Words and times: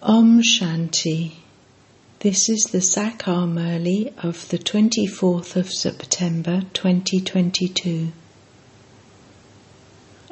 Om 0.00 0.40
Shanti. 0.42 1.32
This 2.20 2.48
is 2.48 2.68
the 2.70 2.78
Sakar 2.78 3.48
Murli 3.52 4.12
of 4.22 4.48
the 4.48 4.56
24th 4.56 5.56
of 5.56 5.72
September 5.72 6.62
2022. 6.72 8.12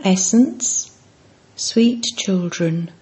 Essence 0.05 0.93
Sweet 1.57 2.05
children, 2.17 2.93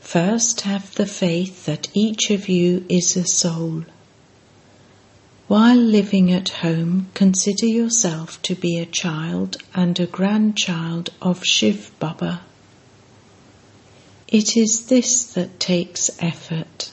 first 0.00 0.60
have 0.60 0.94
the 0.96 1.06
faith 1.06 1.64
that 1.64 1.88
each 1.94 2.30
of 2.30 2.50
you 2.50 2.84
is 2.90 3.16
a 3.16 3.24
soul. 3.24 3.86
While 5.48 5.78
living 5.78 6.30
at 6.30 6.50
home, 6.50 7.08
consider 7.14 7.64
yourself 7.64 8.42
to 8.42 8.54
be 8.54 8.76
a 8.76 8.84
child 8.84 9.56
and 9.74 9.98
a 9.98 10.06
grandchild 10.06 11.08
of 11.22 11.42
Shiv 11.46 11.92
Baba. 11.98 12.42
It 14.30 14.56
is 14.56 14.86
this 14.86 15.24
that 15.34 15.58
takes 15.58 16.08
effort. 16.20 16.92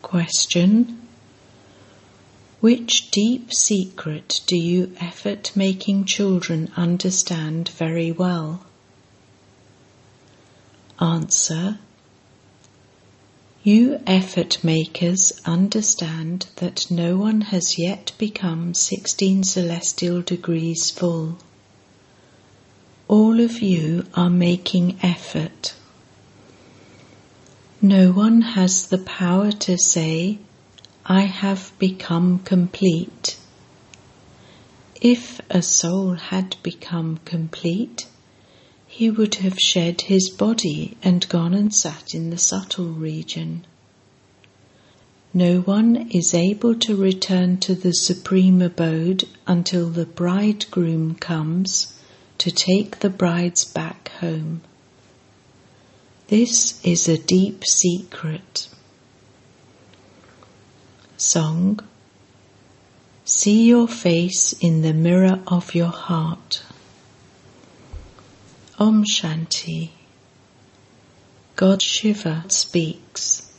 Question 0.00 1.02
Which 2.60 3.10
deep 3.10 3.52
secret 3.52 4.40
do 4.46 4.56
you 4.56 4.96
effort 5.00 5.52
making 5.54 6.06
children 6.06 6.72
understand 6.78 7.68
very 7.68 8.10
well? 8.10 8.64
Answer 10.98 11.78
You 13.62 14.00
effort 14.06 14.64
makers 14.64 15.32
understand 15.44 16.46
that 16.56 16.90
no 16.90 17.18
one 17.18 17.42
has 17.52 17.78
yet 17.78 18.12
become 18.16 18.72
16 18.72 19.44
celestial 19.44 20.22
degrees 20.22 20.90
full. 20.90 21.36
All 23.08 23.38
of 23.38 23.62
you 23.62 24.04
are 24.14 24.28
making 24.28 24.98
effort. 25.00 25.74
No 27.80 28.10
one 28.10 28.40
has 28.42 28.88
the 28.88 28.98
power 28.98 29.52
to 29.52 29.78
say, 29.78 30.38
I 31.04 31.20
have 31.20 31.70
become 31.78 32.40
complete. 32.40 33.36
If 35.00 35.40
a 35.48 35.62
soul 35.62 36.14
had 36.14 36.56
become 36.64 37.20
complete, 37.24 38.08
he 38.88 39.08
would 39.08 39.36
have 39.36 39.56
shed 39.56 40.00
his 40.00 40.28
body 40.28 40.96
and 41.00 41.28
gone 41.28 41.54
and 41.54 41.72
sat 41.72 42.12
in 42.12 42.30
the 42.30 42.38
subtle 42.38 42.88
region. 42.88 43.64
No 45.32 45.60
one 45.60 46.10
is 46.10 46.34
able 46.34 46.74
to 46.80 46.96
return 46.96 47.58
to 47.58 47.76
the 47.76 47.92
supreme 47.92 48.60
abode 48.60 49.28
until 49.46 49.90
the 49.90 50.06
bridegroom 50.06 51.14
comes 51.14 51.92
to 52.38 52.50
take 52.50 53.00
the 53.00 53.10
brides 53.10 53.64
back 53.64 54.08
home. 54.20 54.60
This 56.28 56.84
is 56.84 57.08
a 57.08 57.18
deep 57.18 57.64
secret. 57.64 58.68
Song 61.16 61.80
See 63.28 63.66
your 63.66 63.88
face 63.88 64.52
in 64.60 64.82
the 64.82 64.92
mirror 64.92 65.40
of 65.48 65.74
your 65.74 65.90
heart. 65.90 66.62
Om 68.78 69.04
Shanti. 69.04 69.90
God 71.56 71.82
Shiva 71.82 72.44
speaks. 72.46 73.50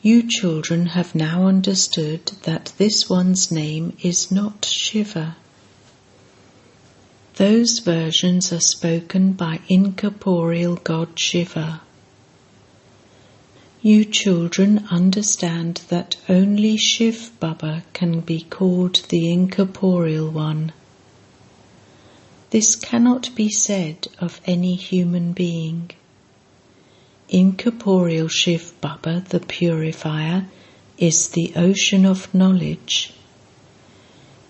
You 0.00 0.22
children 0.28 0.86
have 0.86 1.16
now 1.16 1.48
understood 1.48 2.26
that 2.44 2.72
this 2.78 3.10
one's 3.10 3.50
name 3.50 3.96
is 4.00 4.30
not 4.30 4.64
Shiva. 4.64 5.34
Those 7.38 7.78
versions 7.78 8.52
are 8.52 8.58
spoken 8.58 9.30
by 9.30 9.60
incorporeal 9.68 10.74
God 10.74 11.16
Shiva. 11.16 11.82
You 13.80 14.04
children 14.04 14.84
understand 14.90 15.82
that 15.88 16.16
only 16.28 16.76
Shiv 16.76 17.30
Baba 17.38 17.84
can 17.92 18.22
be 18.22 18.40
called 18.40 19.04
the 19.08 19.30
incorporeal 19.30 20.28
one. 20.28 20.72
This 22.50 22.74
cannot 22.74 23.32
be 23.36 23.50
said 23.50 24.08
of 24.18 24.40
any 24.44 24.74
human 24.74 25.32
being. 25.32 25.92
Incorporeal 27.28 28.26
Shiv 28.26 28.72
Baba, 28.80 29.24
the 29.28 29.38
purifier, 29.38 30.46
is 30.96 31.28
the 31.28 31.52
ocean 31.54 32.04
of 32.04 32.34
knowledge. 32.34 33.12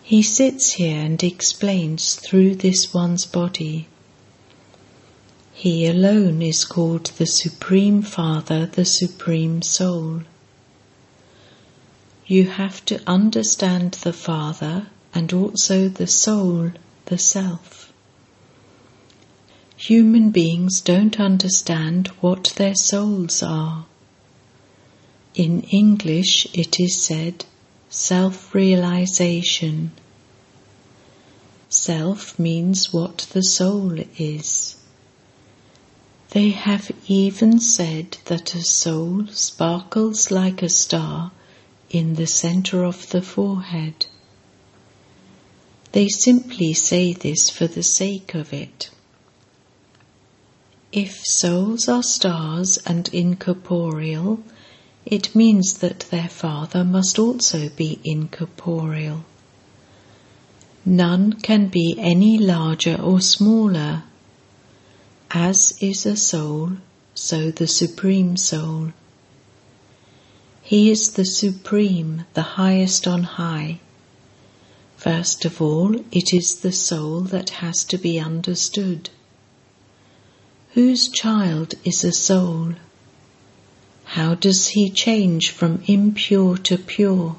He 0.09 0.23
sits 0.23 0.73
here 0.73 1.03
and 1.05 1.23
explains 1.23 2.15
through 2.15 2.55
this 2.55 2.95
one's 2.95 3.27
body. 3.27 3.89
He 5.53 5.87
alone 5.87 6.41
is 6.41 6.65
called 6.65 7.13
the 7.19 7.27
Supreme 7.27 8.01
Father, 8.01 8.65
the 8.65 8.87
Supreme 8.87 9.61
Soul. 9.61 10.23
You 12.27 12.47
have 12.47 12.83
to 12.87 13.03
understand 13.07 13.99
the 14.01 14.15
Father 14.15 14.87
and 15.13 15.31
also 15.35 15.91
the 15.91 16.07
Soul, 16.07 16.71
the 17.05 17.19
Self. 17.19 17.93
Human 19.77 20.31
beings 20.31 20.81
don't 20.81 21.21
understand 21.21 22.07
what 22.23 22.55
their 22.57 22.75
souls 22.75 23.43
are. 23.43 23.85
In 25.35 25.61
English, 25.65 26.47
it 26.55 26.81
is 26.81 26.97
said, 26.99 27.45
self 27.91 28.55
realization. 28.55 29.91
Self 31.71 32.39
means 32.39 32.93
what 32.93 33.27
the 33.33 33.43
soul 33.43 33.99
is. 34.17 34.77
They 36.31 36.51
have 36.51 36.91
even 37.07 37.59
said 37.59 38.19
that 38.27 38.55
a 38.55 38.63
soul 38.63 39.27
sparkles 39.29 40.31
like 40.31 40.63
a 40.63 40.69
star 40.69 41.33
in 41.91 42.15
the 42.15 42.27
center 42.27 42.85
of 42.85 43.09
the 43.09 43.23
forehead. 43.23 44.07
They 45.93 46.09
simply 46.09 46.75
say 46.75 47.15
this 47.15 47.49
for 47.49 47.67
the 47.67 47.83
sake 47.83 48.35
of 48.35 48.53
it. 48.53 48.91
If 50.93 51.25
souls 51.25 51.89
are 51.89 52.03
stars 52.03 52.79
and 52.87 53.09
incorporeal, 53.09 54.41
it 55.07 55.35
means 55.35 55.79
that 55.79 56.01
their 56.11 56.29
father 56.29 56.85
must 56.85 57.19
also 57.19 57.69
be 57.71 58.01
incorporeal. 58.05 59.25
None 60.85 61.35
can 61.35 61.69
be 61.69 61.97
any 61.99 62.39
larger 62.39 62.97
or 63.01 63.21
smaller. 63.21 64.05
As 65.31 65.75
is 65.81 66.07
a 66.07 66.17
soul, 66.17 66.73
so 67.15 67.51
the 67.51 67.67
Supreme 67.67 68.37
Soul. 68.37 68.93
He 70.63 70.91
is 70.91 71.13
the 71.13 71.25
Supreme, 71.25 72.25
the 72.35 72.57
highest 72.57 73.07
on 73.07 73.23
high. 73.23 73.81
First 74.97 75.45
of 75.45 75.61
all, 75.63 75.95
it 76.11 76.33
is 76.33 76.57
the 76.57 76.73
soul 76.73 77.21
that 77.21 77.51
has 77.63 77.85
to 77.85 77.99
be 77.99 78.19
understood. 78.19 79.11
Whose 80.73 81.09
child 81.09 81.75
is 81.85 82.05
a 82.05 82.13
soul? 82.13 82.75
How 84.13 84.35
does 84.35 84.69
he 84.69 84.89
change 84.89 85.51
from 85.51 85.83
impure 85.87 86.57
to 86.57 86.79
pure? 86.79 87.37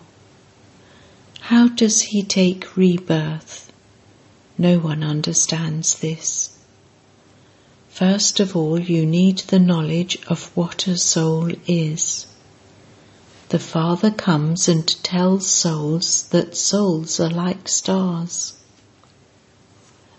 How 1.40 1.68
does 1.68 2.02
he 2.02 2.22
take 2.22 2.78
rebirth? 2.78 3.74
No 4.56 4.78
one 4.78 5.04
understands 5.04 5.96
this. 5.96 6.52
First 7.90 8.40
of 8.40 8.56
all, 8.56 8.80
you 8.80 9.04
need 9.04 9.40
the 9.40 9.58
knowledge 9.58 10.20
of 10.28 10.56
what 10.56 10.86
a 10.86 10.96
soul 10.96 11.52
is. 11.66 12.28
The 13.50 13.58
Father 13.58 14.12
comes 14.12 14.68
and 14.68 14.88
tells 15.04 15.50
souls 15.50 16.28
that 16.30 16.56
souls 16.56 17.20
are 17.20 17.32
like 17.32 17.68
stars. 17.68 18.54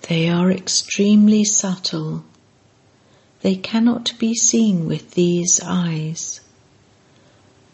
They 0.08 0.28
are 0.28 0.50
extremely 0.50 1.44
subtle 1.44 2.24
they 3.42 3.56
cannot 3.56 4.12
be 4.18 4.34
seen 4.34 4.86
with 4.86 5.12
these 5.12 5.60
eyes. 5.64 6.39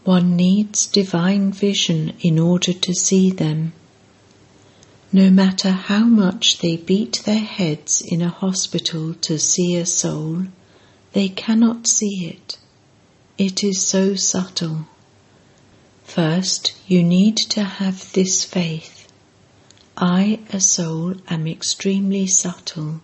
One 0.06 0.36
needs 0.36 0.86
divine 0.86 1.50
vision 1.50 2.12
in 2.20 2.38
order 2.38 2.72
to 2.72 2.94
see 2.94 3.28
them. 3.28 3.72
No 5.12 5.30
matter 5.30 5.72
how 5.72 6.04
much 6.04 6.58
they 6.58 6.76
beat 6.76 7.22
their 7.24 7.40
heads 7.40 8.02
in 8.02 8.22
a 8.22 8.28
hospital 8.28 9.14
to 9.14 9.36
see 9.36 9.74
a 9.74 9.84
soul, 9.84 10.44
they 11.12 11.28
cannot 11.28 11.88
see 11.88 12.24
it. 12.24 12.56
It 13.36 13.64
is 13.64 13.84
so 13.84 14.14
subtle. 14.14 14.86
First, 16.04 16.74
you 16.86 17.02
need 17.02 17.36
to 17.38 17.64
have 17.64 18.12
this 18.12 18.44
faith. 18.44 19.08
I, 19.96 20.38
a 20.52 20.60
soul, 20.60 21.16
am 21.28 21.48
extremely 21.48 22.28
subtle. 22.28 23.00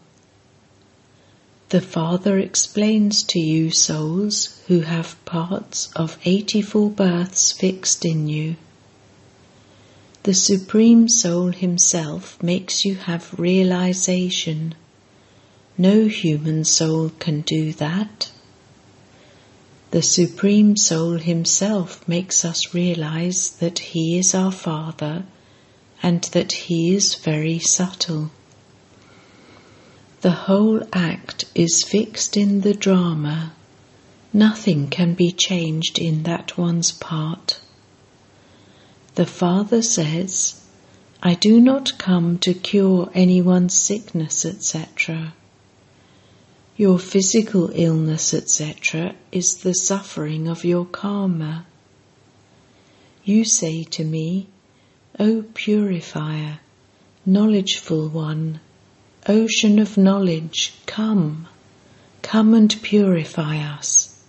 The 1.72 1.80
Father 1.80 2.38
explains 2.38 3.22
to 3.22 3.40
you 3.40 3.70
souls 3.70 4.60
who 4.66 4.80
have 4.80 5.16
parts 5.24 5.88
of 5.96 6.18
84 6.22 6.90
births 6.90 7.50
fixed 7.50 8.04
in 8.04 8.28
you. 8.28 8.56
The 10.24 10.34
Supreme 10.34 11.08
Soul 11.08 11.52
Himself 11.52 12.36
makes 12.42 12.84
you 12.84 12.96
have 12.96 13.32
realization. 13.40 14.74
No 15.78 16.08
human 16.08 16.66
soul 16.66 17.10
can 17.18 17.40
do 17.40 17.72
that. 17.72 18.30
The 19.92 20.02
Supreme 20.02 20.76
Soul 20.76 21.16
Himself 21.16 22.06
makes 22.06 22.44
us 22.44 22.74
realize 22.74 23.48
that 23.60 23.78
He 23.78 24.18
is 24.18 24.34
our 24.34 24.52
Father 24.52 25.24
and 26.02 26.22
that 26.32 26.52
He 26.52 26.94
is 26.94 27.14
very 27.14 27.58
subtle. 27.58 28.30
The 30.22 30.46
whole 30.46 30.80
act 30.92 31.46
is 31.52 31.82
fixed 31.82 32.36
in 32.36 32.60
the 32.60 32.74
drama. 32.74 33.54
Nothing 34.32 34.86
can 34.88 35.14
be 35.14 35.32
changed 35.32 35.98
in 35.98 36.22
that 36.22 36.56
one's 36.56 36.92
part. 36.92 37.58
The 39.16 39.26
Father 39.26 39.82
says, 39.82 40.60
I 41.20 41.34
do 41.34 41.60
not 41.60 41.98
come 41.98 42.38
to 42.38 42.54
cure 42.54 43.10
anyone's 43.14 43.74
sickness, 43.74 44.44
etc. 44.44 45.34
Your 46.76 47.00
physical 47.00 47.72
illness, 47.74 48.32
etc., 48.32 49.16
is 49.32 49.56
the 49.56 49.74
suffering 49.74 50.46
of 50.46 50.64
your 50.64 50.84
karma. 50.84 51.66
You 53.24 53.44
say 53.44 53.82
to 53.82 54.04
me, 54.04 54.46
O 55.18 55.42
purifier, 55.52 56.60
knowledgeful 57.26 58.08
one, 58.08 58.60
ocean 59.28 59.78
of 59.78 59.96
knowledge, 59.96 60.74
come, 60.86 61.46
come 62.22 62.54
and 62.54 62.74
purify 62.82 63.58
us. 63.58 64.20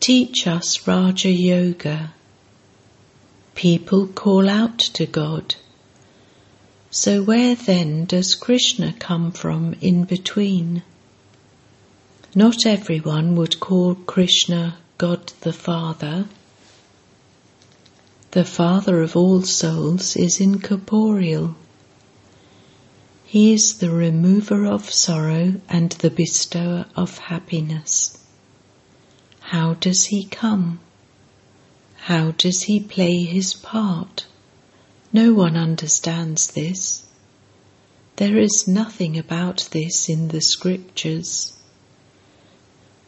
Teach 0.00 0.46
us 0.46 0.86
Raja 0.86 1.30
Yoga. 1.30 2.12
People 3.54 4.06
call 4.06 4.48
out 4.48 4.78
to 4.78 5.06
God. 5.06 5.54
So 6.90 7.22
where 7.22 7.54
then 7.54 8.04
does 8.06 8.34
Krishna 8.34 8.92
come 8.98 9.30
from 9.30 9.74
in 9.80 10.04
between? 10.04 10.82
Not 12.34 12.66
everyone 12.66 13.36
would 13.36 13.60
call 13.60 13.94
Krishna 13.94 14.76
God 14.98 15.32
the 15.40 15.52
Father. 15.52 16.26
The 18.32 18.44
Father 18.44 19.02
of 19.02 19.16
all 19.16 19.42
souls 19.42 20.16
is 20.16 20.40
incorporeal. 20.40 21.56
He 23.32 23.52
is 23.52 23.74
the 23.74 23.92
remover 23.92 24.66
of 24.66 24.92
sorrow 24.92 25.60
and 25.68 25.92
the 25.92 26.10
bestower 26.10 26.86
of 26.96 27.18
happiness. 27.18 28.18
How 29.38 29.74
does 29.74 30.06
he 30.06 30.24
come? 30.24 30.80
How 32.10 32.32
does 32.32 32.62
he 32.62 32.80
play 32.80 33.22
his 33.22 33.54
part? 33.54 34.26
No 35.12 35.32
one 35.32 35.56
understands 35.56 36.48
this. 36.48 37.04
There 38.16 38.36
is 38.36 38.66
nothing 38.66 39.16
about 39.16 39.68
this 39.70 40.08
in 40.08 40.26
the 40.34 40.40
scriptures. 40.40 41.52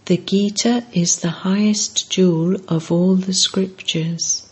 The 0.04 0.19
Gita 0.19 0.86
is 0.92 1.16
the 1.16 1.42
highest 1.42 2.08
jewel 2.10 2.58
of 2.69 2.92
all 2.92 3.16
the 3.16 3.34
scriptures. 3.34 4.48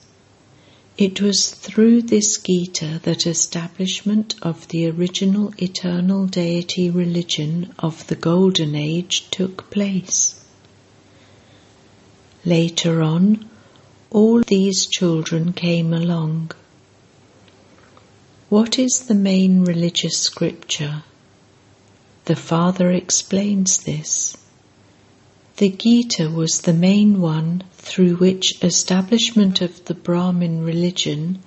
It 1.00 1.22
was 1.22 1.48
through 1.48 2.02
this 2.02 2.36
Gita 2.36 3.00
that 3.04 3.26
establishment 3.26 4.34
of 4.42 4.68
the 4.68 4.86
original 4.86 5.50
eternal 5.56 6.26
deity 6.26 6.90
religion 6.90 7.72
of 7.78 8.06
the 8.08 8.16
Golden 8.16 8.74
Age 8.74 9.30
took 9.30 9.70
place. 9.70 10.44
Later 12.44 13.00
on, 13.00 13.48
all 14.10 14.42
these 14.42 14.84
children 14.84 15.54
came 15.54 15.94
along. 15.94 16.50
What 18.50 18.78
is 18.78 19.06
the 19.08 19.14
main 19.14 19.64
religious 19.64 20.18
scripture? 20.18 21.02
The 22.26 22.36
Father 22.36 22.90
explains 22.90 23.84
this. 23.84 24.36
The 25.60 25.68
Gita 25.68 26.30
was 26.30 26.62
the 26.62 26.72
main 26.72 27.20
one 27.20 27.64
through 27.74 28.16
which 28.16 28.64
establishment 28.64 29.60
of 29.60 29.84
the 29.84 29.92
Brahmin 29.92 30.64
religion, 30.64 31.40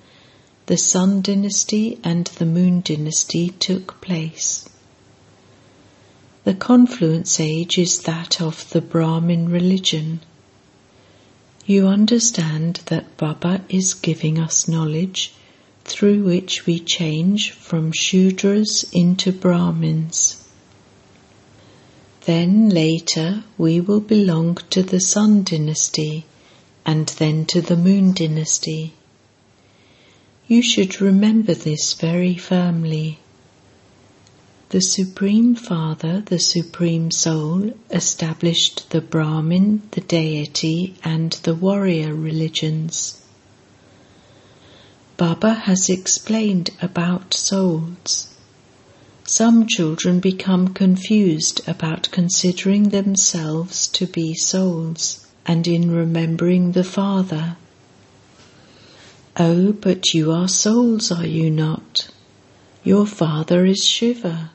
the 0.66 0.76
Sun 0.76 1.22
dynasty 1.22 1.98
and 2.04 2.24
the 2.28 2.46
Moon 2.46 2.80
dynasty 2.80 3.48
took 3.58 4.00
place. 4.00 4.68
The 6.44 6.54
confluence 6.54 7.40
age 7.40 7.76
is 7.76 8.02
that 8.02 8.40
of 8.40 8.70
the 8.70 8.80
Brahmin 8.80 9.48
religion. 9.48 10.20
You 11.66 11.88
understand 11.88 12.82
that 12.86 13.16
Baba 13.16 13.64
is 13.68 13.94
giving 13.94 14.38
us 14.38 14.68
knowledge 14.68 15.32
through 15.84 16.22
which 16.22 16.66
we 16.66 16.78
change 16.78 17.50
from 17.50 17.90
Shudras 17.90 18.84
into 18.92 19.32
Brahmins. 19.32 20.43
Then 22.26 22.70
later 22.70 23.44
we 23.58 23.80
will 23.80 24.00
belong 24.00 24.56
to 24.70 24.82
the 24.82 25.00
Sun 25.00 25.42
dynasty 25.42 26.24
and 26.86 27.06
then 27.18 27.44
to 27.46 27.60
the 27.60 27.76
Moon 27.76 28.12
dynasty. 28.12 28.94
You 30.46 30.62
should 30.62 31.00
remember 31.00 31.54
this 31.54 31.92
very 31.92 32.36
firmly. 32.36 33.18
The 34.70 34.80
Supreme 34.80 35.54
Father, 35.54 36.22
the 36.24 36.38
Supreme 36.38 37.10
Soul, 37.10 37.72
established 37.90 38.90
the 38.90 39.00
Brahmin, 39.00 39.82
the 39.92 40.00
deity, 40.00 40.94
and 41.04 41.32
the 41.44 41.54
warrior 41.54 42.14
religions. 42.14 43.20
Baba 45.16 45.54
has 45.54 45.88
explained 45.88 46.70
about 46.82 47.34
souls. 47.34 48.33
Some 49.26 49.66
children 49.66 50.20
become 50.20 50.74
confused 50.74 51.66
about 51.66 52.10
considering 52.10 52.90
themselves 52.90 53.88
to 53.88 54.06
be 54.06 54.34
souls 54.34 55.26
and 55.46 55.66
in 55.66 55.90
remembering 55.90 56.72
the 56.72 56.84
Father. 56.84 57.56
Oh, 59.38 59.72
but 59.72 60.12
you 60.12 60.30
are 60.30 60.46
souls, 60.46 61.10
are 61.10 61.26
you 61.26 61.50
not? 61.50 62.08
Your 62.84 63.06
Father 63.06 63.64
is 63.64 63.82
Shiva. 63.82 64.50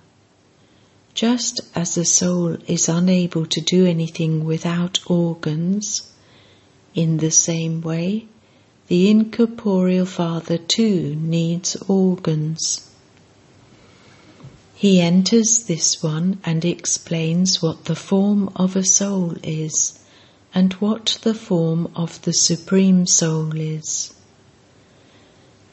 Just 1.15 1.61
as 1.73 1.97
a 1.97 2.05
soul 2.05 2.57
is 2.67 2.87
unable 2.87 3.47
to 3.47 3.61
do 3.61 3.87
anything 3.87 4.45
without 4.45 4.99
organs, 5.07 6.13
in 6.93 7.17
the 7.17 7.31
same 7.31 7.81
way, 7.81 8.27
the 8.87 9.09
incorporeal 9.09 10.05
Father 10.05 10.59
too 10.59 11.15
needs 11.15 11.75
organs. 11.87 12.88
He 14.79 15.01
enters 15.01 15.63
this 15.63 16.01
one 16.01 16.39
and 16.45 16.63
explains 16.63 17.61
what 17.61 17.83
the 17.83 17.97
form 17.97 18.49
of 18.55 18.77
a 18.77 18.83
soul 18.85 19.35
is 19.43 19.99
and 20.55 20.71
what 20.75 21.17
the 21.21 21.33
form 21.33 21.91
of 21.97 22.21
the 22.21 22.31
Supreme 22.31 23.05
Soul 23.05 23.59
is. 23.59 24.13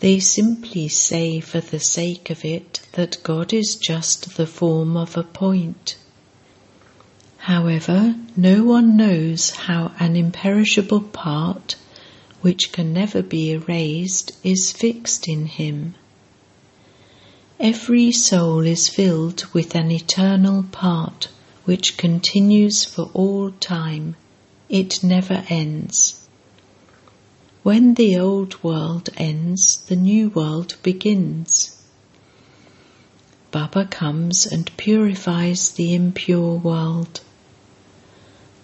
They 0.01 0.19
simply 0.19 0.89
say 0.89 1.39
for 1.39 1.61
the 1.61 1.79
sake 1.79 2.31
of 2.31 2.45
it 2.45 2.81
that 2.95 3.23
God 3.23 3.53
is 3.53 3.77
just 3.77 4.37
the 4.37 4.45
form 4.45 4.97
of 4.97 5.17
a 5.17 5.23
point. 5.23 5.95
However, 7.37 8.17
no 8.37 8.65
one 8.65 8.97
knows 8.97 9.51
how 9.51 9.93
an 10.01 10.17
imperishable 10.17 11.03
part, 11.03 11.77
which 12.41 12.73
can 12.73 12.93
never 12.93 13.23
be 13.23 13.53
erased, 13.53 14.33
is 14.43 14.73
fixed 14.73 15.29
in 15.29 15.47
him. 15.47 15.95
Every 17.59 18.13
soul 18.13 18.67
is 18.67 18.91
filled 18.91 19.47
with 19.55 19.75
an 19.75 19.91
eternal 19.91 20.65
part 20.65 21.29
which 21.65 21.97
continues 21.97 22.85
for 22.85 23.09
all 23.15 23.51
time. 23.53 24.15
It 24.69 25.03
never 25.03 25.43
ends. 25.49 26.21
When 27.63 27.95
the 27.95 28.19
old 28.19 28.63
world 28.63 29.09
ends, 29.17 29.79
the 29.79 29.97
new 29.97 30.29
world 30.29 30.77
begins. 30.83 31.81
Baba 33.51 33.87
comes 33.87 34.45
and 34.45 34.71
purifies 34.77 35.71
the 35.71 35.95
impure 35.95 36.57
world. 36.57 37.23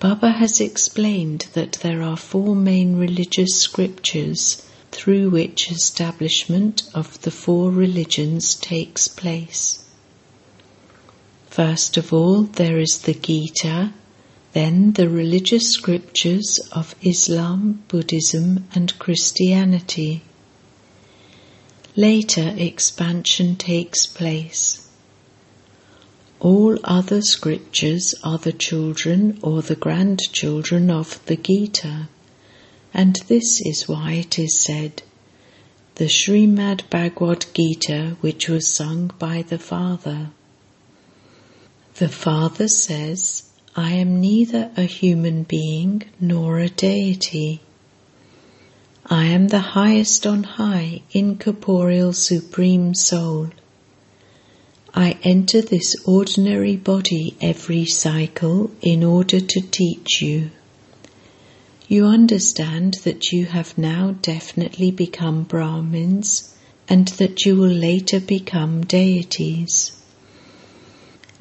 Baba 0.00 0.32
has 0.32 0.60
explained 0.60 1.46
that 1.54 1.78
there 1.82 2.02
are 2.02 2.18
four 2.18 2.54
main 2.54 2.96
religious 2.96 3.54
scriptures 3.58 4.62
through 4.92 5.30
which 5.30 5.70
establishment 5.70 6.82
of 6.94 7.20
the 7.22 7.30
four 7.30 7.70
religions 7.70 8.54
takes 8.54 9.08
place. 9.08 9.84
First 11.48 11.96
of 11.96 12.12
all, 12.12 12.42
there 12.44 12.78
is 12.78 13.00
the 13.00 13.14
Gita, 13.14 13.92
then 14.52 14.92
the 14.92 15.08
religious 15.08 15.70
scriptures 15.70 16.60
of 16.70 16.94
Islam, 17.02 17.82
Buddhism, 17.88 18.68
and 18.74 18.98
Christianity. 18.98 20.22
Later, 21.96 22.54
expansion 22.56 23.56
takes 23.56 24.06
place. 24.06 24.88
All 26.40 26.78
other 26.84 27.22
scriptures 27.22 28.14
are 28.24 28.38
the 28.38 28.52
children 28.52 29.38
or 29.42 29.62
the 29.62 29.76
grandchildren 29.76 30.90
of 30.90 31.24
the 31.26 31.36
Gita. 31.36 32.08
And 32.94 33.16
this 33.28 33.60
is 33.60 33.88
why 33.88 34.12
it 34.12 34.38
is 34.38 34.60
said, 34.60 35.02
the 35.94 36.08
Srimad 36.08 36.88
Bhagavad 36.90 37.46
Gita, 37.54 38.16
which 38.20 38.48
was 38.48 38.74
sung 38.74 39.12
by 39.18 39.42
the 39.42 39.58
Father. 39.58 40.30
The 41.94 42.08
Father 42.08 42.68
says, 42.68 43.44
I 43.76 43.92
am 43.92 44.20
neither 44.20 44.70
a 44.76 44.82
human 44.82 45.44
being 45.44 46.02
nor 46.20 46.58
a 46.58 46.68
deity. 46.68 47.60
I 49.06 49.24
am 49.26 49.48
the 49.48 49.60
highest 49.60 50.26
on 50.26 50.44
high, 50.44 51.02
incorporeal 51.12 52.12
Supreme 52.12 52.94
Soul. 52.94 53.50
I 54.94 55.18
enter 55.22 55.62
this 55.62 55.96
ordinary 56.06 56.76
body 56.76 57.36
every 57.40 57.86
cycle 57.86 58.70
in 58.82 59.02
order 59.02 59.40
to 59.40 59.60
teach 59.60 60.20
you. 60.20 60.50
You 61.92 62.06
understand 62.06 62.94
that 63.04 63.32
you 63.32 63.44
have 63.44 63.76
now 63.76 64.12
definitely 64.22 64.90
become 64.90 65.42
Brahmins 65.42 66.54
and 66.88 67.06
that 67.20 67.44
you 67.44 67.54
will 67.54 67.68
later 67.68 68.18
become 68.18 68.86
deities 68.86 69.92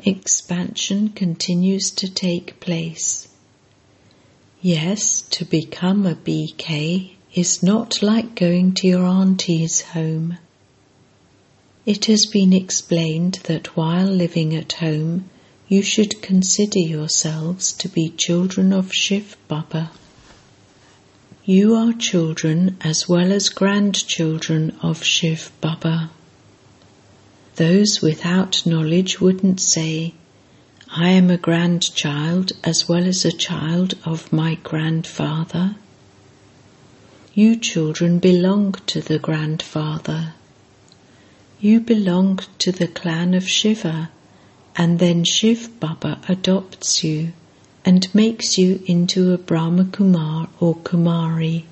expansion 0.03 1.08
continues 1.08 1.91
to 1.91 2.13
take 2.13 2.60
place. 2.60 3.29
Yes, 4.62 5.22
to 5.29 5.46
become 5.46 6.05
a 6.05 6.15
BK 6.15 7.12
is 7.34 7.63
not 7.63 8.01
like 8.03 8.36
going 8.36 8.74
to 8.74 8.88
your 8.88 9.05
auntie's 9.05 9.79
home. 9.79 10.38
It 11.86 12.08
has 12.08 12.25
been 12.25 12.51
explained 12.51 13.36
that 13.46 13.77
while 13.77 14.08
living 14.08 14.53
at 14.53 14.74
home, 14.74 15.29
you 15.70 15.81
should 15.81 16.22
consider 16.22 16.79
yourselves 16.79 17.72
to 17.72 17.88
be 17.88 18.10
children 18.10 18.74
of 18.74 18.91
Shiv 18.93 19.38
Baba. 19.48 19.91
You 21.45 21.74
are 21.74 21.93
children 21.93 22.77
as 22.81 23.10
well 23.10 23.31
as 23.31 23.50
grandchildren 23.50 24.77
of 24.83 25.03
Shiv 25.03 25.51
Baba. 25.60 26.12
Those 27.55 28.00
without 28.00 28.63
knowledge 28.63 29.19
wouldn't 29.19 29.60
say, 29.60 30.13
I 30.91 31.10
am 31.10 31.31
a 31.31 31.38
grandchild 31.38 32.51
as 32.63 32.88
well 32.88 33.05
as 33.05 33.25
a 33.25 33.31
child 33.31 33.95
of 34.05 34.31
my 34.31 34.53
grandfather. 34.62 35.77
You 37.33 37.55
children 37.55 38.19
belong 38.19 38.74
to 38.86 39.01
the 39.01 39.17
grandfather. 39.17 40.36
You 41.60 41.79
belong 41.79 42.41
to 42.60 42.71
the 42.71 42.88
clan 42.88 43.33
of 43.33 43.50
Shiva, 43.50 44.12
and 44.75 45.00
then 45.00 45.24
Shiv 45.24 45.79
Baba 45.79 46.19
adopts 46.29 47.03
you 47.03 47.33
and 47.83 48.13
makes 48.13 48.57
you 48.57 48.81
into 48.85 49.33
a 49.33 49.38
Brahma 49.38 49.85
Kumar 49.85 50.50
or 50.59 50.75
Kumari. 50.75 51.65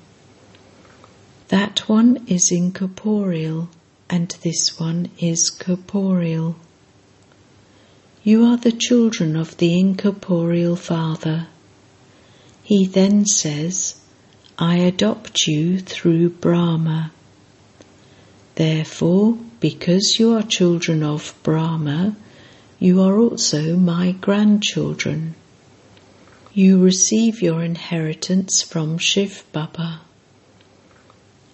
That 1.48 1.88
one 1.88 2.24
is 2.26 2.50
incorporeal 2.50 3.68
and 4.08 4.28
this 4.42 4.78
one 4.78 5.08
is 5.18 5.50
corporeal. 5.50 6.56
You 8.22 8.44
are 8.46 8.56
the 8.56 8.72
children 8.72 9.36
of 9.36 9.56
the 9.56 9.78
incorporeal 9.78 10.76
Father. 10.76 11.46
He 12.62 12.86
then 12.86 13.24
says, 13.24 14.00
I 14.58 14.76
adopt 14.76 15.46
you 15.46 15.78
through 15.80 16.30
Brahma. 16.30 17.12
Therefore, 18.56 19.38
because 19.58 20.18
you 20.18 20.34
are 20.34 20.42
children 20.42 21.02
of 21.02 21.34
Brahma, 21.42 22.14
you 22.78 23.00
are 23.00 23.18
also 23.18 23.76
my 23.76 24.12
grandchildren. 24.12 25.34
You 26.52 26.82
receive 26.82 27.42
your 27.42 27.62
inheritance 27.62 28.60
from 28.60 28.98
Shiv 28.98 29.44
Baba. 29.52 30.00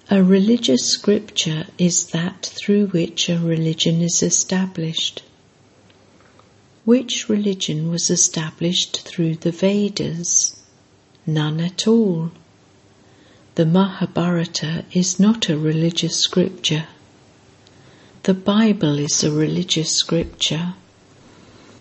A 0.09 0.23
religious 0.23 0.87
scripture 0.87 1.67
is 1.77 2.07
that 2.13 2.47
through 2.47 2.87
which 2.87 3.29
a 3.29 3.39
religion 3.39 4.01
is 4.01 4.23
established. 4.23 5.23
Which 6.87 7.29
religion 7.29 7.91
was 7.91 8.09
established 8.09 9.03
through 9.03 9.35
the 9.37 9.51
Vedas? 9.51 10.63
None 11.27 11.61
at 11.61 11.87
all. 11.87 12.31
The 13.57 13.67
Mahabharata 13.67 14.87
is 14.93 15.21
not 15.21 15.51
a 15.51 15.59
religious 15.59 16.17
scripture. 16.17 16.87
The 18.23 18.33
Bible 18.33 18.99
is 18.99 19.23
a 19.23 19.31
religious 19.31 19.91
scripture. 19.91 20.73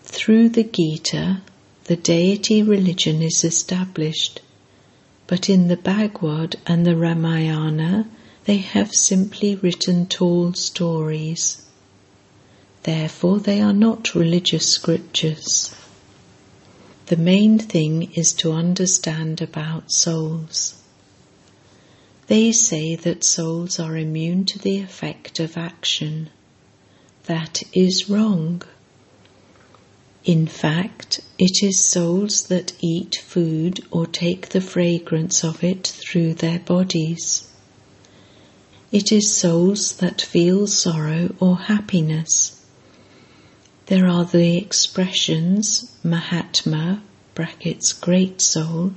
Through 0.04 0.50
the 0.50 0.64
Gita, 0.64 1.42
the 1.86 1.96
deity 1.96 2.64
religion 2.64 3.22
is 3.22 3.44
established, 3.44 4.42
but 5.28 5.50
in 5.50 5.68
the 5.68 5.78
Bhagavad 5.78 6.56
and 6.66 6.86
the 6.86 6.96
Ramayana, 6.96 8.10
they 8.46 8.58
have 8.58 8.94
simply 8.94 9.56
written 9.56 10.08
tall 10.08 10.54
stories. 10.54 11.62
Therefore, 12.84 13.40
they 13.40 13.62
are 13.62 13.74
not 13.74 14.16
religious 14.16 14.68
scriptures. 14.68 15.76
The 17.06 17.18
main 17.18 17.60
thing 17.60 18.12
is 18.14 18.34
to 18.34 18.52
understand 18.52 19.40
about 19.40 19.92
souls. 19.92 20.82
They 22.26 22.52
say 22.52 22.96
that 22.96 23.24
souls 23.24 23.80
are 23.80 23.96
immune 23.96 24.46
to 24.46 24.58
the 24.58 24.80
effect 24.80 25.40
of 25.40 25.56
action. 25.56 26.32
That 27.26 27.62
is 27.74 28.10
wrong. 28.10 28.64
In 30.26 30.48
fact, 30.48 31.22
it 31.38 31.62
is 31.62 31.80
souls 31.86 32.48
that 32.48 32.74
eat 32.82 33.16
food 33.24 33.86
or 33.92 34.08
take 34.08 34.50
the 34.50 34.60
fragrance 34.60 35.44
of 35.44 35.64
it 35.64 35.86
through 35.86 36.34
their 36.34 36.58
bodies. 36.58 37.48
It 38.92 39.12
is 39.12 39.38
souls 39.38 39.98
that 39.98 40.22
feel 40.22 40.66
sorrow 40.66 41.36
or 41.40 41.58
happiness. 41.58 42.60
There 43.86 44.08
are 44.08 44.26
the 44.26 44.58
expressions 44.58 45.92
Mahatma, 46.04 47.04
brackets 47.36 47.94
great 47.94 48.42
soul, 48.42 48.94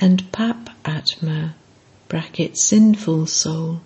and 0.00 0.32
Pap 0.32 0.70
Atma, 0.84 1.54
brackets 2.08 2.64
sinful 2.64 3.28
soul. 3.28 3.82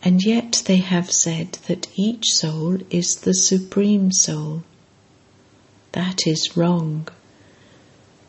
And 0.00 0.22
yet 0.22 0.62
they 0.66 0.76
have 0.76 1.10
said 1.10 1.58
that 1.66 1.88
each 1.96 2.34
soul 2.34 2.78
is 2.90 3.16
the 3.16 3.34
supreme 3.34 4.12
soul. 4.12 4.62
That 5.92 6.26
is 6.26 6.56
wrong. 6.56 7.08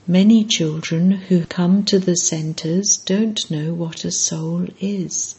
Many 0.08 0.44
children 0.44 1.12
who 1.12 1.46
come 1.46 1.86
to 1.86 2.00
the 2.00 2.16
centers 2.16 2.98
don't 2.98 3.50
know 3.52 3.74
what 3.74 4.04
a 4.04 4.12
soul 4.12 4.68
is. 4.80 5.36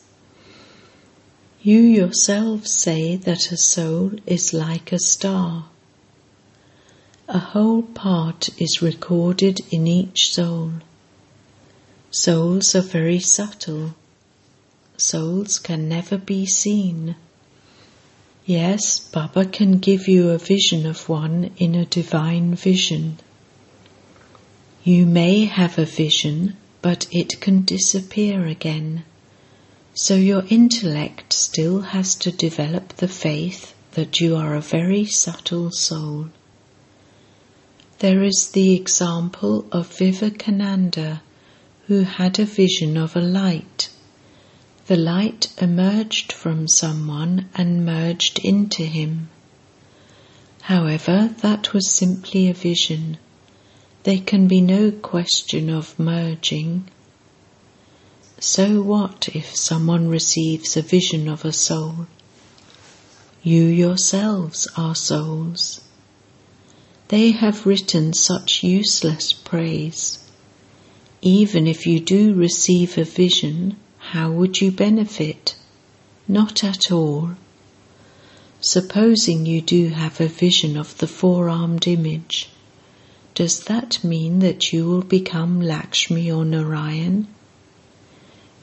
You 1.62 1.80
yourselves 1.80 2.72
say 2.72 3.16
that 3.16 3.52
a 3.52 3.56
soul 3.56 4.12
is 4.26 4.52
like 4.52 4.92
a 4.92 4.98
star. 4.98 5.66
A 7.28 7.38
whole 7.38 7.82
part 7.82 8.50
is 8.60 8.82
recorded 8.82 9.60
in 9.70 9.86
each 9.86 10.32
soul. 10.32 10.72
Souls 12.10 12.74
are 12.74 12.82
very 12.82 13.20
subtle. 13.20 13.94
Souls 14.96 15.58
can 15.58 15.88
never 15.88 16.18
be 16.18 16.46
seen. 16.46 17.16
Yes, 18.44 18.98
Baba 18.98 19.44
can 19.44 19.78
give 19.78 20.08
you 20.08 20.30
a 20.30 20.38
vision 20.38 20.84
of 20.84 21.08
one 21.08 21.52
in 21.58 21.76
a 21.76 21.86
divine 21.86 22.56
vision. 22.56 23.18
You 24.82 25.06
may 25.06 25.44
have 25.44 25.78
a 25.78 25.84
vision, 25.84 26.56
but 26.80 27.06
it 27.12 27.40
can 27.40 27.64
disappear 27.64 28.44
again. 28.46 29.04
So 29.94 30.16
your 30.16 30.44
intellect 30.48 31.32
still 31.32 31.82
has 31.82 32.16
to 32.16 32.32
develop 32.32 32.96
the 32.96 33.06
faith 33.06 33.74
that 33.92 34.20
you 34.20 34.34
are 34.34 34.56
a 34.56 34.60
very 34.60 35.04
subtle 35.04 35.70
soul. 35.70 36.30
There 38.00 38.24
is 38.24 38.50
the 38.52 38.74
example 38.74 39.66
of 39.70 39.96
Vivekananda 39.96 41.22
who 41.86 42.00
had 42.00 42.40
a 42.40 42.44
vision 42.44 42.96
of 42.96 43.14
a 43.14 43.20
light. 43.20 43.90
The 44.86 44.96
light 44.96 45.52
emerged 45.58 46.32
from 46.32 46.68
someone 46.68 47.48
and 47.54 47.86
merged 47.86 48.38
into 48.40 48.84
him. 48.84 49.28
However, 50.62 51.34
that 51.40 51.72
was 51.72 51.90
simply 51.90 52.48
a 52.48 52.54
vision. 52.54 53.18
There 54.02 54.20
can 54.20 54.48
be 54.48 54.60
no 54.60 54.90
question 54.90 55.70
of 55.70 55.98
merging 55.98 56.88
so 58.44 58.82
what 58.82 59.28
if 59.34 59.54
someone 59.54 60.08
receives 60.08 60.76
a 60.76 60.82
vision 60.82 61.28
of 61.28 61.44
a 61.44 61.52
soul? 61.52 62.08
You 63.40 63.62
yourselves 63.62 64.66
are 64.76 64.96
souls. 64.96 65.80
They 67.06 67.30
have 67.30 67.64
written 67.64 68.14
such 68.14 68.64
useless 68.64 69.32
praise. 69.32 70.18
Even 71.20 71.68
if 71.68 71.86
you 71.86 72.00
do 72.00 72.34
receive 72.34 72.98
a 72.98 73.04
vision, 73.04 73.76
how 74.12 74.30
would 74.30 74.60
you 74.60 74.70
benefit? 74.70 75.56
Not 76.28 76.62
at 76.62 76.92
all. 76.92 77.30
Supposing 78.60 79.46
you 79.46 79.62
do 79.62 79.88
have 79.88 80.20
a 80.20 80.28
vision 80.28 80.76
of 80.76 80.98
the 80.98 81.06
four 81.06 81.48
armed 81.48 81.88
image, 81.88 82.50
does 83.34 83.60
that 83.60 84.04
mean 84.04 84.40
that 84.40 84.70
you 84.70 84.84
will 84.84 85.00
become 85.00 85.62
Lakshmi 85.62 86.30
or 86.30 86.44
Narayan? 86.44 87.26